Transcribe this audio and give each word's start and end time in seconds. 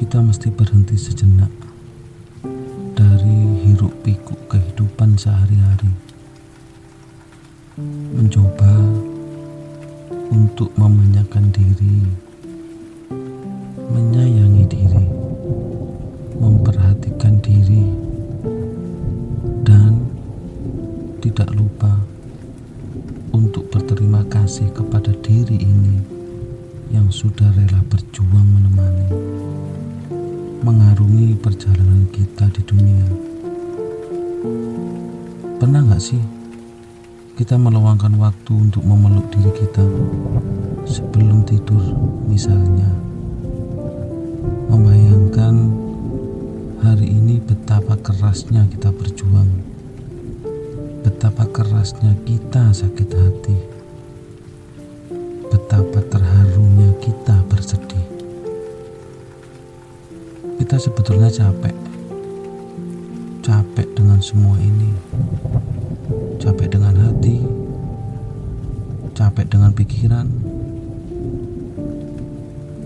kita 0.00 0.16
mesti 0.16 0.48
berhenti 0.48 0.96
sejenak 0.96 1.52
dari 2.96 3.68
hiruk 3.68 3.92
pikuk 4.00 4.48
kehidupan 4.48 5.12
sehari-hari. 5.20 5.92
Mencoba 8.16 8.80
untuk 10.32 10.72
memanjakan 10.80 11.52
diri, 11.52 12.00
menyayangi 13.92 14.64
diri, 14.72 15.04
memperhatikan 16.40 17.36
diri, 17.44 17.84
dan 19.68 20.00
tidak 21.20 21.52
lupa 21.52 22.00
untuk 23.36 23.68
berterima 23.68 24.24
kasih 24.32 24.72
kepada 24.72 25.12
diri 25.20 25.60
ini 25.60 26.00
yang 26.88 27.12
sudah 27.12 27.52
rela 27.52 27.84
berjuang 27.92 28.48
menemani 28.48 29.30
mengarungi 30.60 31.40
perjalanan 31.40 32.04
kita 32.12 32.44
di 32.52 32.60
dunia. 32.68 33.06
Pernah 35.56 35.80
nggak 35.88 36.02
sih 36.04 36.20
kita 37.40 37.56
meluangkan 37.56 38.12
waktu 38.20 38.68
untuk 38.68 38.84
memeluk 38.84 39.24
diri 39.32 39.48
kita 39.56 39.80
sebelum 40.84 41.48
tidur 41.48 41.80
misalnya? 42.28 42.92
Membayangkan 44.68 45.54
hari 46.84 47.08
ini 47.08 47.40
betapa 47.40 47.96
kerasnya 47.96 48.68
kita 48.68 48.92
berjuang, 48.92 49.48
betapa 51.08 51.48
kerasnya 51.48 52.12
kita 52.28 52.68
sakit 52.76 53.08
hati, 53.16 53.56
betapa 55.48 56.04
terharunya 56.04 56.39
kita 60.70 60.86
sebetulnya 60.86 61.26
capek. 61.26 61.74
Capek 63.42 63.90
dengan 63.90 64.22
semua 64.22 64.54
ini. 64.54 64.94
Capek 66.38 66.70
dengan 66.70 66.94
hati. 66.94 67.42
Capek 69.10 69.50
dengan 69.50 69.74
pikiran. 69.74 70.30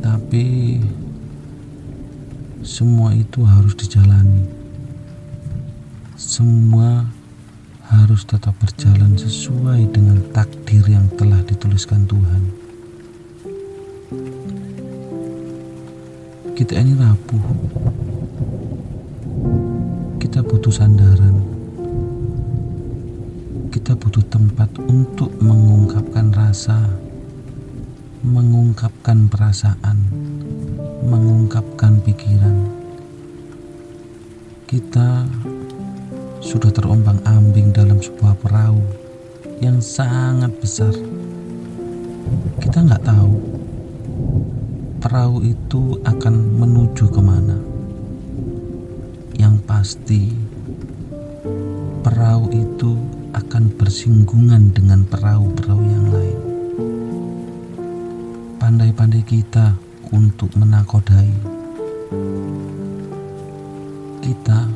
Tapi 0.00 0.80
semua 2.64 3.12
itu 3.12 3.44
harus 3.44 3.76
dijalani. 3.76 4.48
Semua 6.16 7.04
harus 7.92 8.24
tetap 8.24 8.56
berjalan 8.64 9.12
sesuai 9.12 9.92
dengan 9.92 10.24
takdir 10.32 10.88
yang 10.88 11.04
telah 11.20 11.44
dituliskan 11.44 12.08
Tuhan. 12.08 12.63
Kita 16.54 16.78
ini 16.78 16.94
rapuh. 16.94 17.42
Kita 20.22 20.38
butuh 20.38 20.70
sandaran. 20.70 21.42
Kita 23.74 23.98
butuh 23.98 24.22
tempat 24.30 24.70
untuk 24.86 25.34
mengungkapkan 25.42 26.30
rasa, 26.30 26.78
mengungkapkan 28.22 29.26
perasaan, 29.26 29.98
mengungkapkan 31.02 31.98
pikiran. 32.06 32.70
Kita 34.70 35.26
sudah 36.38 36.70
terombang-ambing 36.70 37.74
dalam 37.74 37.98
sebuah 37.98 38.38
perahu 38.38 38.78
yang 39.58 39.82
sangat 39.82 40.54
besar. 40.62 40.94
Kita 42.62 42.78
nggak 42.78 43.02
tahu 43.02 43.63
perahu 45.04 45.44
itu 45.44 46.00
akan 46.00 46.64
menuju 46.64 47.12
ke 47.12 47.20
mana. 47.20 47.60
Yang 49.36 49.56
pasti, 49.68 50.32
perahu 52.00 52.48
itu 52.48 52.96
akan 53.36 53.68
bersinggungan 53.76 54.72
dengan 54.72 55.04
perahu-perahu 55.04 55.82
yang 55.84 56.06
lain. 56.08 56.38
Pandai-pandai 58.56 59.20
kita 59.28 59.76
untuk 60.08 60.48
menakodai. 60.56 61.28
Kita 64.24 64.72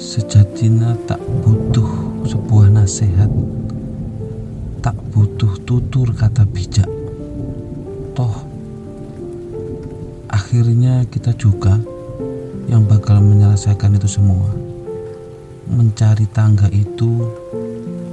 sejatinya 0.00 0.96
tak 1.04 1.20
butuh 1.44 2.24
sebuah 2.32 2.80
nasihat, 2.80 3.28
tak 4.80 4.96
butuh 5.12 5.52
tutur 5.68 6.16
kata 6.16 6.48
bijak. 6.48 6.88
Toh, 8.16 8.51
akhirnya 10.52 11.08
kita 11.08 11.32
juga 11.32 11.80
yang 12.68 12.84
bakal 12.84 13.24
menyelesaikan 13.24 13.96
itu 13.96 14.04
semua. 14.04 14.52
Mencari 15.64 16.28
tangga 16.28 16.68
itu 16.68 17.24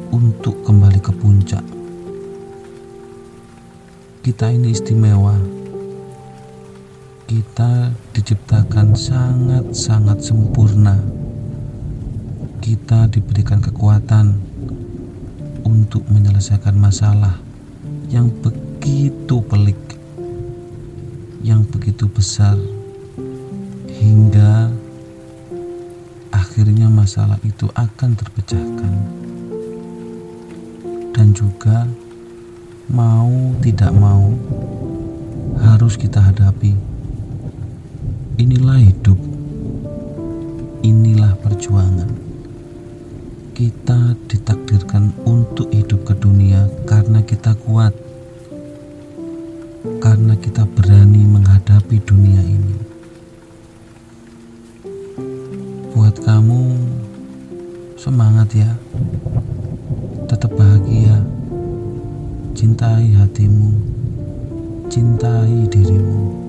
untuk 0.07 0.63
kembali 0.63 1.03
ke 1.03 1.11
puncak. 1.19 1.59
Kita 4.23 4.55
ini 4.55 4.71
istimewa. 4.71 5.35
Kita 7.27 7.91
diciptakan 8.15 8.95
sangat-sangat 8.95 10.23
sempurna. 10.23 10.95
Kita 12.63 13.11
diberikan 13.11 13.59
kekuatan 13.59 14.39
untuk 15.67 16.07
menyelesaikan 16.07 16.79
masalah 16.79 17.35
yang 18.07 18.31
begitu 18.31 19.43
pelik 19.43 19.98
yang 21.39 21.63
begitu 21.63 22.03
besar 22.11 22.59
hingga 23.87 24.67
akhirnya 26.35 26.91
masalah 26.91 27.39
itu 27.47 27.71
akan 27.71 28.11
terpecahkan. 28.15 28.93
Dan 31.15 31.35
juga 31.35 31.87
mau 32.91 33.55
tidak 33.63 33.91
mau 33.95 34.35
harus 35.63 35.95
kita 35.95 36.19
hadapi. 36.19 36.75
Inilah 38.39 38.79
hidup. 38.79 39.19
Inilah 40.83 41.35
perjuangan. 41.43 42.11
Kita 43.51 44.15
ditakdirkan 44.31 45.11
untuk 45.27 45.67
hidup 45.75 46.07
ke 46.07 46.15
dunia 46.15 46.71
karena 46.87 47.19
kita 47.19 47.51
kuat 47.67 47.91
karena 49.79 50.35
kita 50.35 50.67
berani 50.67 51.23
menghadapi 51.23 52.03
dunia 52.03 52.43
ini. 52.43 52.75
Buat 55.95 56.19
kamu, 56.19 56.63
semangat 57.95 58.51
ya, 58.59 58.71
tetap 60.27 60.51
bahagia, 60.51 61.23
cintai 62.51 63.15
hatimu, 63.15 63.71
cintai 64.91 65.63
dirimu. 65.71 66.48